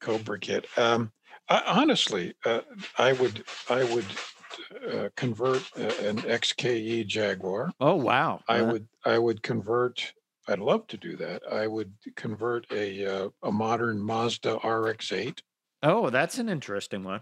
[0.02, 0.66] Cobra kit.
[0.78, 1.12] Um,
[1.52, 2.62] I, honestly, uh,
[2.98, 4.06] I would I would
[4.90, 7.72] uh, convert uh, an XKE Jaguar.
[7.80, 8.42] Oh wow.
[8.48, 10.14] I Uh, would I would convert.
[10.48, 11.44] I'd love to do that.
[11.52, 15.42] I would convert a uh, a modern Mazda RX-8
[15.84, 17.22] Oh, that's an interesting one.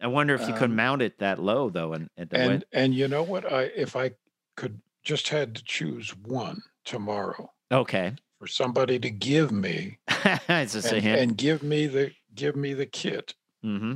[0.00, 2.94] I wonder if you could Um, mount it that low though, and, and, the and
[2.94, 3.50] you know what?
[3.50, 4.12] I if I
[4.56, 9.98] could just had to choose one tomorrow okay, for somebody to give me
[10.48, 13.34] it's just a and, and give me the give me the kit.
[13.64, 13.94] Hmm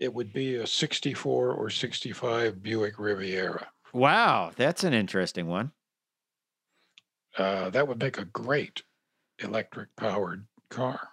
[0.00, 3.70] it would be a 64 or 65 Buick Riviera.
[3.92, 5.72] Wow, that's an interesting one.
[7.36, 8.82] Uh, that would make a great
[9.38, 11.10] electric powered car.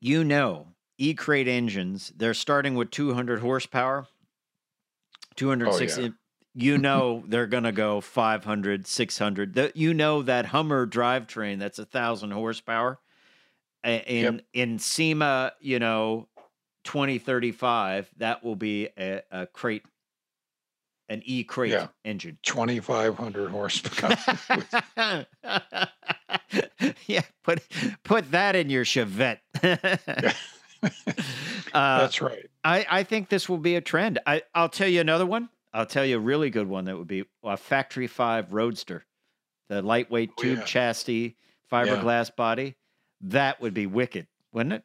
[0.00, 4.08] You know, E Crate engines, they're starting with 200 horsepower,
[5.36, 6.12] 260.
[6.54, 9.54] You know, they're going to go 500, 600.
[9.54, 13.00] The, you know, that Hummer drivetrain, that's a thousand horsepower.
[13.84, 16.29] In, in SEMA, you know,
[16.84, 19.84] 2035, that will be a, a crate,
[21.08, 21.88] an E crate Yeah.
[22.04, 22.38] engine.
[22.42, 24.16] 2,500 horsepower.
[27.06, 27.62] yeah, put
[28.04, 29.38] put that in your Chevette.
[29.62, 30.90] uh,
[31.72, 32.46] That's right.
[32.64, 34.18] I, I think this will be a trend.
[34.26, 35.48] I, I'll tell you another one.
[35.72, 39.04] I'll tell you a really good one that would be a Factory Five Roadster,
[39.68, 40.64] the lightweight Oh, tube yeah.
[40.64, 41.36] chassis,
[41.70, 42.76] fiberglass body.
[43.22, 44.82] That would be wicked, wouldn't it?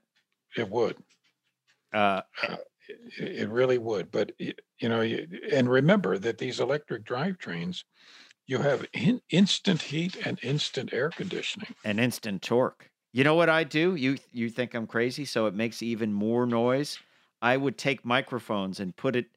[0.58, 0.98] It would.
[1.96, 2.22] Uh,
[2.88, 4.12] It, it really would.
[4.12, 4.54] But, you
[4.90, 7.84] know, and remember that these electric drivetrains,
[8.48, 11.76] you have in, instant heat and instant air conditioning.
[11.84, 12.90] an instant torque.
[13.14, 13.96] You know what I do?
[13.96, 17.00] You you think I'm crazy, so it makes even more noise.
[17.42, 19.28] I would take microphones and put it,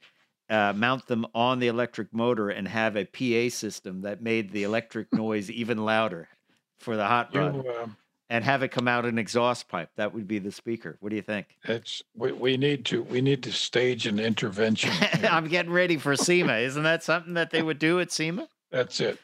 [0.49, 4.65] uh, mount them on the electric motor, and have a PA system that made the
[4.65, 6.29] electric noise even louder
[6.81, 7.97] for the hot You, rod, um,
[8.31, 9.91] and have it come out an exhaust pipe.
[9.97, 10.97] That would be the speaker.
[11.01, 11.57] What do you think?
[11.65, 14.91] it's we, we need to we need to stage an intervention.
[15.31, 16.55] I'm getting ready for SEMA.
[16.59, 18.49] Isn't that something that they would do at SEMA?
[18.71, 19.19] That's it.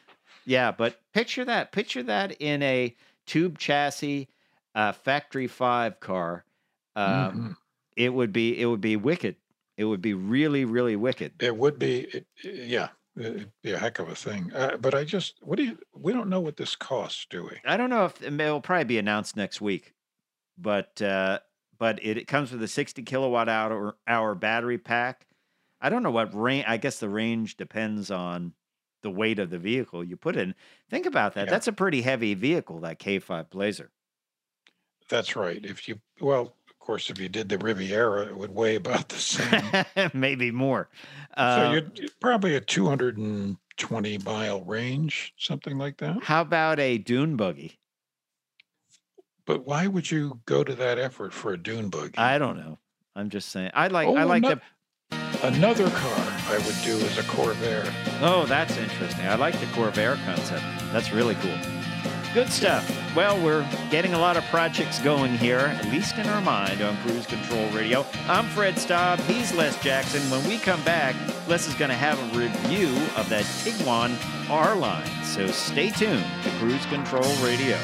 [0.45, 1.71] Yeah, but picture that.
[1.71, 4.27] Picture that in a tube chassis,
[4.75, 6.43] uh, factory five car.
[6.95, 7.55] Um, Mhm.
[7.97, 8.59] It would be.
[8.59, 9.37] It would be wicked.
[9.77, 11.33] It would be really, really wicked.
[11.41, 14.51] It would be, it, yeah, it'd be a heck of a thing.
[14.53, 15.77] Uh, but I just, what do you?
[15.93, 17.57] We don't know what this costs, do we?
[17.65, 19.93] I don't know if it'll probably be announced next week,
[20.57, 21.39] but uh,
[21.77, 25.27] but it, it comes with a 60 kilowatt hour hour battery pack.
[25.81, 26.65] I don't know what range.
[26.67, 28.53] I guess the range depends on
[29.03, 30.55] the weight of the vehicle you put in.
[30.89, 31.45] Think about that.
[31.45, 31.51] Yeah.
[31.51, 33.91] That's a pretty heavy vehicle, that K5 Blazer.
[35.09, 35.63] That's right.
[35.63, 40.09] If you, well, course, if you did the Riviera, it would weigh about the same.
[40.13, 40.89] Maybe more.
[41.37, 46.23] so Uh, you're probably a 220 mile range, something like that.
[46.23, 47.79] how about a dune buggy?
[49.45, 52.17] But why would you go to that effort for a dune buggy?
[52.17, 52.79] I don't know.
[53.15, 53.71] I'm just saying.
[53.73, 54.07] I like.
[54.07, 54.61] I Oh, like no- the.
[55.43, 56.17] Another car
[56.49, 57.85] I would do is a Corvair.
[58.21, 59.25] Oh, that's interesting.
[59.27, 60.63] I like the Corvair concept.
[60.91, 61.55] That's really cool.
[62.33, 62.83] Good stuff.
[63.15, 66.97] Well, we're getting a lot of projects going here, at least in our mind, on
[66.97, 68.05] Cruise Control Radio.
[68.27, 69.19] I'm Fred Staub.
[69.21, 70.19] He's Les Jackson.
[70.29, 71.15] When we come back,
[71.47, 74.17] Les is going to have a review of that Tiguan
[74.49, 75.07] R line.
[75.23, 77.77] So stay tuned to Cruise Control Radio.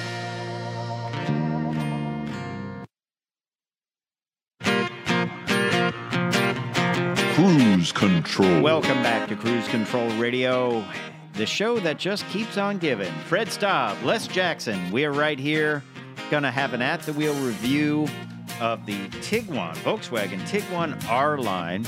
[7.35, 8.61] Cruise control.
[8.61, 10.85] Welcome back to Cruise Control Radio,
[11.41, 13.11] the show that just keeps on giving.
[13.25, 15.81] Fred Staub, Les Jackson, we are right here,
[16.29, 18.07] gonna have an at the wheel review
[18.59, 21.81] of the Tiguan, Volkswagen Tiguan R line.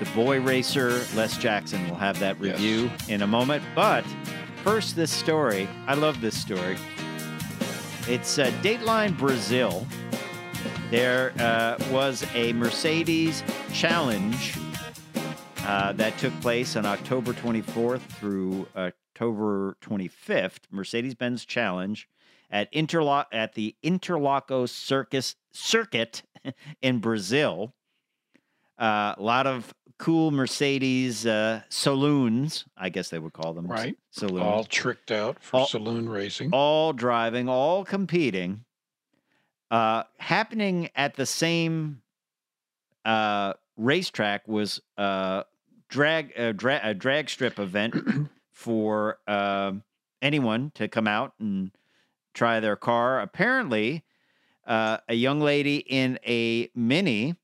[0.00, 2.58] The boy racer, Les Jackson, will have that Yes.
[2.58, 3.62] review in a moment.
[3.74, 4.04] But
[4.62, 5.66] first, this story.
[5.86, 6.76] I love this story.
[8.06, 9.86] It's uh, Dateline Brazil.
[10.90, 14.58] There uh, was a Mercedes challenge
[15.66, 20.58] uh, that took place on October 24th through October 25th.
[20.70, 22.08] Mercedes-Benz Challenge
[22.50, 26.22] at Interlock at the Interlagos Circus Circuit
[26.82, 27.74] in Brazil.
[28.78, 33.66] Uh, a lot of cool Mercedes uh, saloons, I guess they would call them.
[33.66, 33.96] Right.
[34.10, 36.50] Saloons All tricked out for All- saloon racing.
[36.52, 38.64] all driving, all competing,
[39.70, 42.02] uh, happening at the same
[43.04, 45.42] uh, racetrack was uh,
[45.88, 47.94] drag a, dra- a drag strip event
[48.52, 49.82] for um
[50.22, 51.70] anyone to come out and
[52.34, 53.20] try their car.
[53.20, 54.04] Apparently,
[54.66, 57.36] uh, a young lady in a mini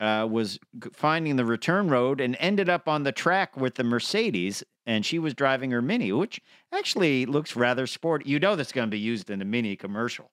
[0.00, 0.58] uh, was
[0.92, 5.18] finding the return road and ended up on the track with the Mercedes, and she
[5.18, 6.40] was driving her mini, which
[6.72, 8.28] actually looks rather sporty.
[8.28, 10.30] You know that's going to be used in a mini commercial,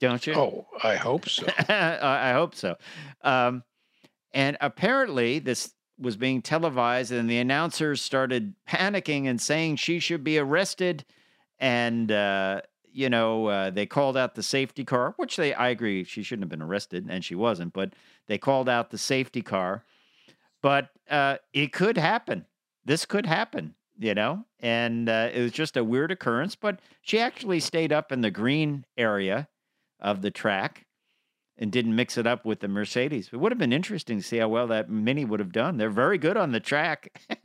[0.00, 0.34] don't you?
[0.34, 1.46] oh, I hope so.
[1.68, 2.76] I I hope so.
[3.22, 3.62] Um,
[4.32, 10.24] and apparently, this was being televised, and the announcers started panicking and saying she should
[10.24, 11.04] be arrested.
[11.58, 16.04] And uh, you know, uh, they called out the safety car, which they I agree
[16.04, 17.72] she shouldn't have been arrested, and she wasn't.
[17.72, 17.92] But
[18.26, 19.84] they called out the safety car.
[20.62, 22.46] But uh, it could happen.
[22.84, 23.74] This could happen.
[23.98, 26.56] You know, and uh, it was just a weird occurrence.
[26.56, 29.48] But she actually stayed up in the green area
[30.00, 30.86] of the track
[31.60, 33.28] and didn't mix it up with the Mercedes.
[33.32, 35.76] It would have been interesting to see how well that Mini would have done.
[35.76, 37.20] They're very good on the track.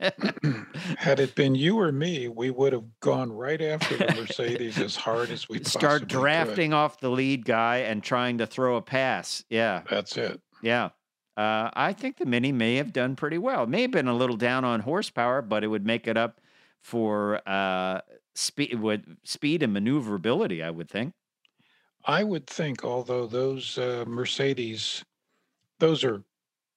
[0.98, 4.96] Had it been you or me, we would have gone right after the Mercedes as
[4.96, 6.08] hard as we Start possibly could.
[6.08, 9.44] drafting off the lead guy and trying to throw a pass.
[9.50, 10.40] Yeah, That's it.
[10.62, 10.90] yeah.
[11.36, 13.64] Uh, I think the Mini may have done pretty well.
[13.64, 16.40] It may have been a little down on horsepower, but it would make it up
[16.82, 18.00] for uh,
[18.34, 18.78] speed,
[19.24, 20.62] speed and maneuverability.
[20.62, 21.12] I would think.
[22.06, 25.04] I would think, although those uh, Mercedes,
[25.80, 26.22] those are,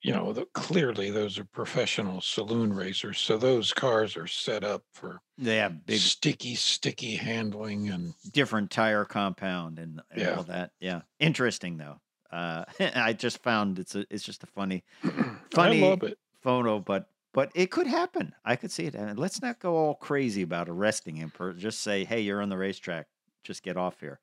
[0.02, 3.20] you know, the, clearly those are professional saloon racers.
[3.20, 8.72] So those cars are set up for They have big sticky, sticky handling and different
[8.72, 10.36] tire compound and, and Yeah.
[10.36, 10.72] all that.
[10.80, 12.00] Yeah, interesting though.
[12.32, 12.64] Uh,
[12.96, 14.84] I just found it's a, it's just a funny
[15.52, 16.18] Funny- I love it.
[16.42, 18.34] photo, but but it could happen.
[18.44, 18.96] I could see it.
[18.96, 21.30] And let's not go all crazy about arresting him.
[21.30, 23.06] Per, just say, hey, you're on the racetrack.
[23.44, 24.20] Just get off here.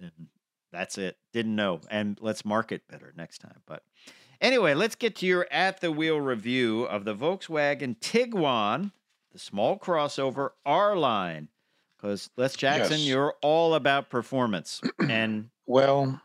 [0.00, 0.28] And
[0.72, 1.16] that's it.
[1.32, 1.80] Didn't know.
[1.90, 3.60] And let's market better next time.
[3.66, 3.82] But
[4.40, 8.92] anyway, let's get to your at the wheel review of the Volkswagen Tiguan,
[9.32, 11.48] the small crossover R line.
[11.96, 13.06] Because Les Jackson, Yes.
[13.06, 14.80] you're all about performance.
[15.08, 16.20] and Well,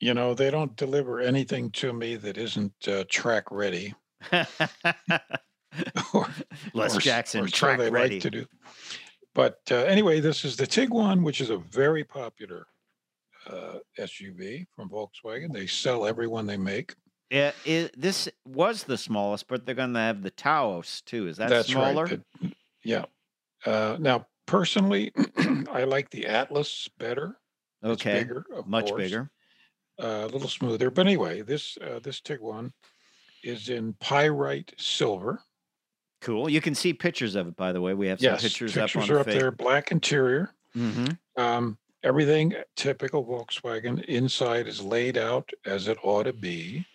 [0.00, 3.94] you know, they don't deliver anything to me that isn't uh, track ready.
[6.12, 6.26] or,
[6.74, 8.16] Les or Jackson, or track they ready.
[8.16, 8.46] like to do.
[9.34, 12.66] But uh, anyway, this is the Tiguan, which is a very popular
[13.48, 15.52] uh, SUV from Volkswagen.
[15.52, 16.94] They sell every one they make.
[17.30, 21.26] Yeah, it, this was the smallest, but they're going to have the Taos too.
[21.28, 22.04] Is that That's smaller?
[22.06, 22.20] right.
[22.40, 22.52] the-
[22.84, 23.04] yeah.
[23.66, 25.12] Uh, now, personally,
[25.70, 27.36] I like the Atlas better.
[27.82, 29.30] It's okay, bigger, of much course, bigger.
[30.02, 30.90] uh, a little smoother.
[30.90, 32.72] But anyway, this uh, this Tiguan
[33.44, 35.40] is in pyrite silver.
[36.20, 36.48] Cool.
[36.48, 37.94] You can see pictures of it, by the way.
[37.94, 39.50] We have some Yes, pictures, pictures up on are the up there.
[39.52, 40.50] Black interior.
[40.76, 41.40] Mm-hmm.
[41.40, 44.04] Um, everything typical Volkswagen.
[44.04, 46.86] Inside is laid out as it ought to be.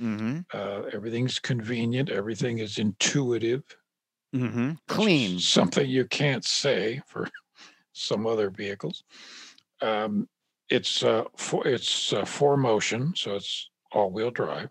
[0.00, 0.40] Mm-hmm.
[0.52, 2.10] Uh, everything's convenient.
[2.10, 3.62] Everything is intuitive.
[4.34, 4.68] Mm-hmm.
[4.68, 5.38] which is Clean.
[5.38, 7.28] Something you can't say for
[7.92, 9.04] some other vehicles.
[9.82, 10.28] Um,
[10.70, 14.70] it's uh, for it's uh, four motion, so it's all-wheel drive,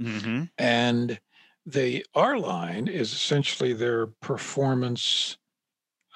[0.00, 0.44] Mm-hmm.
[0.58, 1.20] and
[1.66, 5.36] the R line is essentially their performance.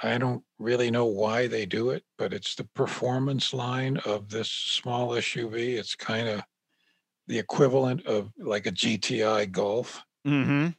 [0.02, 4.50] I don't really know why they do it, but it's the performance line of this
[4.50, 5.78] small SUV.
[5.78, 6.42] It's kind of
[7.26, 10.02] the equivalent of like a GTI Golf.
[10.26, 10.70] Mm-hmm.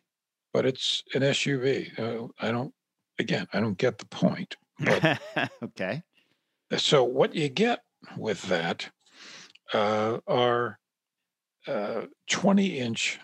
[0.53, 1.97] but it's an SUV.
[1.97, 2.73] Uh, I don't,
[3.17, 4.57] again, I don't get the point.
[4.77, 5.21] But
[5.63, 6.03] okay.
[6.75, 7.79] so what you get
[8.17, 8.89] with that
[9.73, 10.79] uh, are
[11.65, 13.19] uh, 20 inch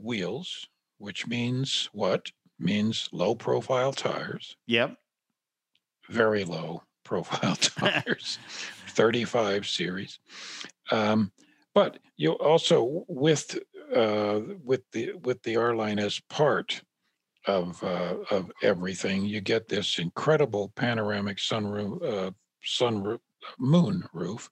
[0.00, 0.66] wheels,
[0.96, 2.30] which means what?
[2.66, 4.96] Means low profile tires, Yep.
[6.08, 8.38] very low profile tires,
[8.90, 10.20] 35 series.
[10.92, 11.32] Um,
[11.74, 13.58] but you also with
[13.94, 16.80] uh, with the with the R line as part
[17.46, 22.30] of uh, of everything, you get this incredible panoramic sunroof, uh,
[22.64, 23.18] sunroof,
[23.58, 24.48] moon roof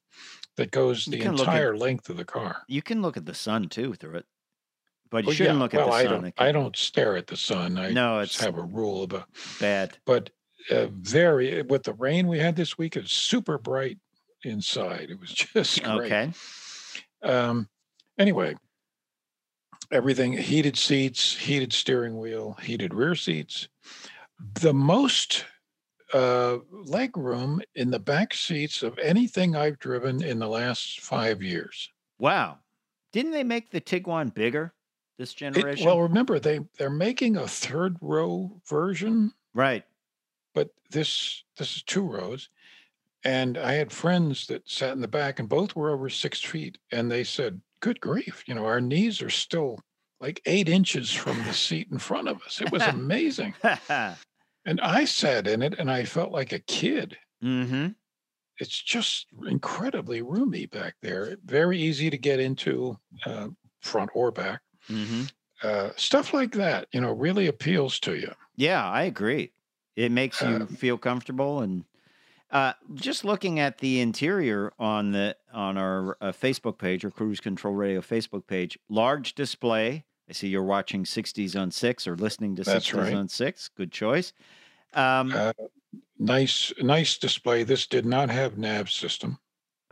[0.57, 2.63] that goes You the look at- entire length of the car.
[2.67, 4.27] You can look at the sun too through it,
[5.11, 6.23] but you Well, shouldn't yeah, look well, at the I sun.
[6.23, 6.35] don't.
[6.39, 7.79] I don't stare at the sun.
[7.79, 9.27] I No, just it's- have a rule about.
[9.61, 9.99] Bad.
[10.05, 10.31] But
[10.71, 13.99] uh, very with the rain we had this week, it's super bright
[14.45, 15.11] inside.
[15.11, 16.13] It was just great.
[16.13, 16.31] Okay.
[17.23, 17.69] Um,
[18.19, 18.55] anyway,
[19.93, 23.69] everything heated seats, heated steering wheel, heated rear seats.
[24.55, 25.45] The most
[26.15, 31.43] uh, leg room in the back seats of anything I've driven in the last five
[31.43, 31.91] years.
[32.19, 32.59] Wow.
[33.13, 34.73] Didn't they make the Tiguan bigger
[35.21, 35.87] this It- generation?
[35.87, 39.85] well, remember they they're making a third row version, right.
[40.55, 42.49] but this this is two rows.
[43.23, 46.79] And I had friends that sat in the back, and both were over six feet,
[46.91, 49.79] and they said, "Good grief, you know, our knees are still
[50.21, 53.55] like eight inches from the seat in front of us." It was amazing.
[54.66, 57.16] And I sat in it, and I felt like a kid.
[57.43, 57.89] mm-hmm.
[58.59, 61.37] It's just incredibly roomy back there.
[61.47, 63.49] Very easy to get into, uh,
[63.81, 64.61] front or back.
[64.89, 65.22] Mm-hmm.
[65.62, 68.33] Uh, stuff like that, you know, really appeals to you.
[68.57, 69.53] Yeah, I agree.
[69.97, 71.85] It makes you Um, feel comfortable and
[72.51, 77.41] uh, just looking at the interior on the on our uh, Facebook page or Cruise
[77.41, 80.05] Control Radio Facebook page, large display.
[80.28, 83.14] I see you're watching 60s on 6 or listening to That's 60s right.
[83.14, 83.68] on 6.
[83.76, 84.33] Good choice.
[84.95, 85.53] Um, Uh,
[86.18, 87.64] nice, nice display.
[87.64, 89.39] This did not have nav system.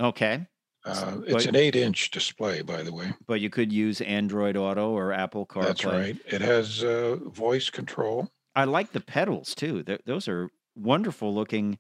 [0.00, 0.46] okay.
[0.88, 3.12] Uh, it's But- an eight-inch display, by the way.
[3.26, 5.62] But you could use Android Auto or Apple CarPlay.
[5.64, 6.16] That's right.
[6.26, 8.30] It has uh, voice control.
[8.56, 9.82] I like the pedals too.
[9.82, 11.78] Th- those are wonderful looking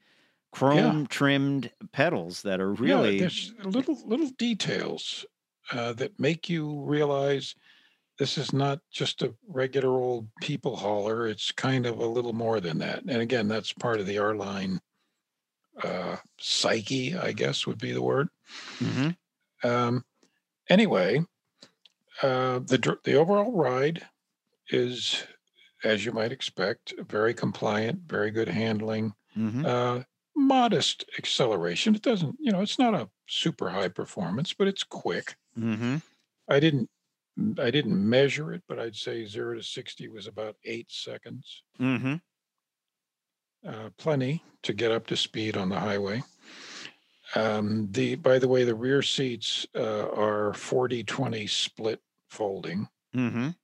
[0.52, 5.24] chrome trimmed pedals that are Yeah, really there's little little details
[5.72, 7.54] uh, that make you realize
[8.18, 11.26] this is not just a regular old people hauler.
[11.28, 13.02] It's kind of a little more than that.
[13.06, 14.80] And again, that's part of the R line
[15.84, 18.28] uh, psyche, I guess would be the word.
[18.80, 19.16] Mhm.
[19.62, 20.04] Um,
[20.70, 21.24] anyway,
[22.22, 24.06] uh, the the overall ride
[24.70, 25.26] is,
[25.84, 29.68] as you might expect, very compliant, very good handling, Mhm.
[29.68, 30.04] uh,
[30.36, 31.94] modest acceleration.
[31.96, 35.36] It doesn't, you know, it's not a super high performance, but it's quick.
[35.56, 36.00] Mhm.
[36.48, 36.90] I didn't,
[37.58, 41.62] I didn't measure it, but I'd say zero to sixty was about eight seconds.
[41.78, 42.18] Mhm.
[43.68, 46.22] Uh, plenty to get up to speed on the highway.
[47.34, 52.00] Um, the by the way, the rear seats uh, are 40-20 split
[52.30, 53.54] folding, Mhm.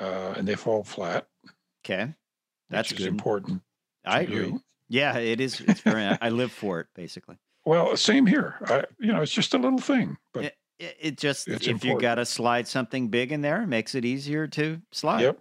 [0.00, 1.28] uh, and they fall flat.
[1.84, 2.12] Okay.
[2.70, 3.12] That's which is good.
[3.12, 3.62] important.
[4.04, 4.46] I agree.
[4.48, 4.62] you.
[4.88, 5.60] Yeah, it is.
[5.60, 6.02] It's very.
[6.20, 7.36] I live for it, basically.
[7.64, 8.56] Well, same here.
[8.66, 10.46] I, you know, it's just a little thing, but
[10.80, 14.04] It, it, just if you got to slide something big in there, it makes it
[14.04, 15.20] easier to slide.
[15.20, 15.38] yep.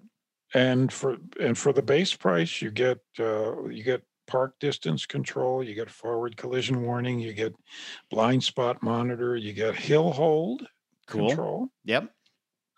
[0.54, 5.64] And for and for the base price, you get uh, you get park distance control,
[5.64, 7.56] you get forward collision warning, you get
[8.10, 10.66] blind spot monitor, you get hill hold
[11.08, 11.28] Cool.
[11.28, 11.68] control.
[11.86, 12.10] Yep.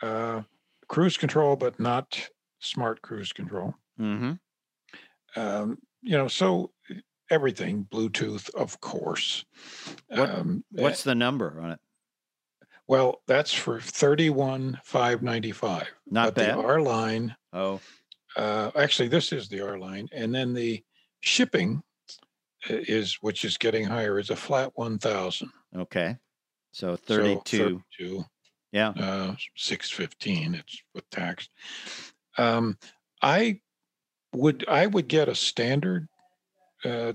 [0.02, 0.42] uh,
[0.88, 3.76] cruise control, but not smart cruise control.
[4.00, 4.34] Mm-hmm.
[5.36, 6.72] Um, you know, so
[7.30, 9.46] everything Bluetooth, of course.
[10.08, 11.80] What- Um, What's eh, the number on it?
[12.88, 13.22] well?
[13.28, 15.88] That's for thirty-one five ninety-five.
[16.10, 16.58] Not but bad.
[16.58, 17.80] the R line, Oh,
[18.36, 20.84] uh, actually, this is the R line, and then the
[21.22, 21.84] shipping
[22.68, 25.50] is, which is getting higher, is a flat one thousand.
[25.76, 26.18] okay.
[26.72, 27.42] So 32.
[28.00, 28.26] thirty-two.
[28.72, 28.90] yeah.
[28.90, 30.56] uh, six fifteen.
[30.56, 31.48] It's with tax.
[32.38, 32.78] Um,
[33.22, 33.60] I
[34.34, 36.08] would I would get a standard
[36.84, 37.14] uh,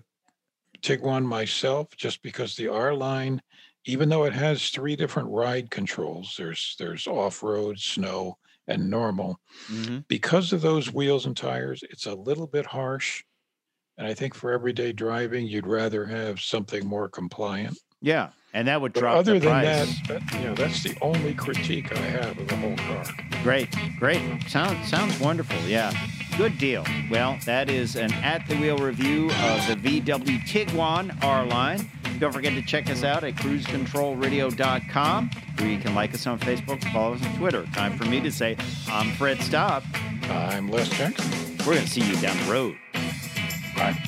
[0.81, 3.43] Tiguan myself, just because the R line,
[3.85, 8.39] even though it has three different ride controls, there's there's off road, snow,
[8.69, 9.41] and normal.
[9.69, 10.05] Mhm.
[10.09, 13.25] Because of those wheels and tires, it's a little bit harsh.
[13.97, 17.79] And I think for everyday driving, you'd rather have something more compliant.
[18.01, 19.99] Yeah, and that would But drop other the than price.
[20.07, 23.05] that, that, you know, that's the only critique I have of the whole car.
[23.43, 24.21] Great, great.
[24.49, 25.59] Sounds sounds wonderful.
[25.69, 25.91] Yeah,
[26.39, 26.85] good deal.
[27.11, 31.91] Well, that is an at the wheel review of the VW Tiguan R line.
[32.21, 36.81] Don't forget to check us out at cruisecontrolradio.com, where you can like us on Facebook,
[36.93, 37.67] follow us on Twitter.
[37.75, 38.57] Time for me to say,
[38.89, 39.83] I'm Fred Staub.
[40.31, 41.57] I'm Les Jackson.
[41.67, 42.77] We're going to see you down the road.
[43.75, 44.08] Bye.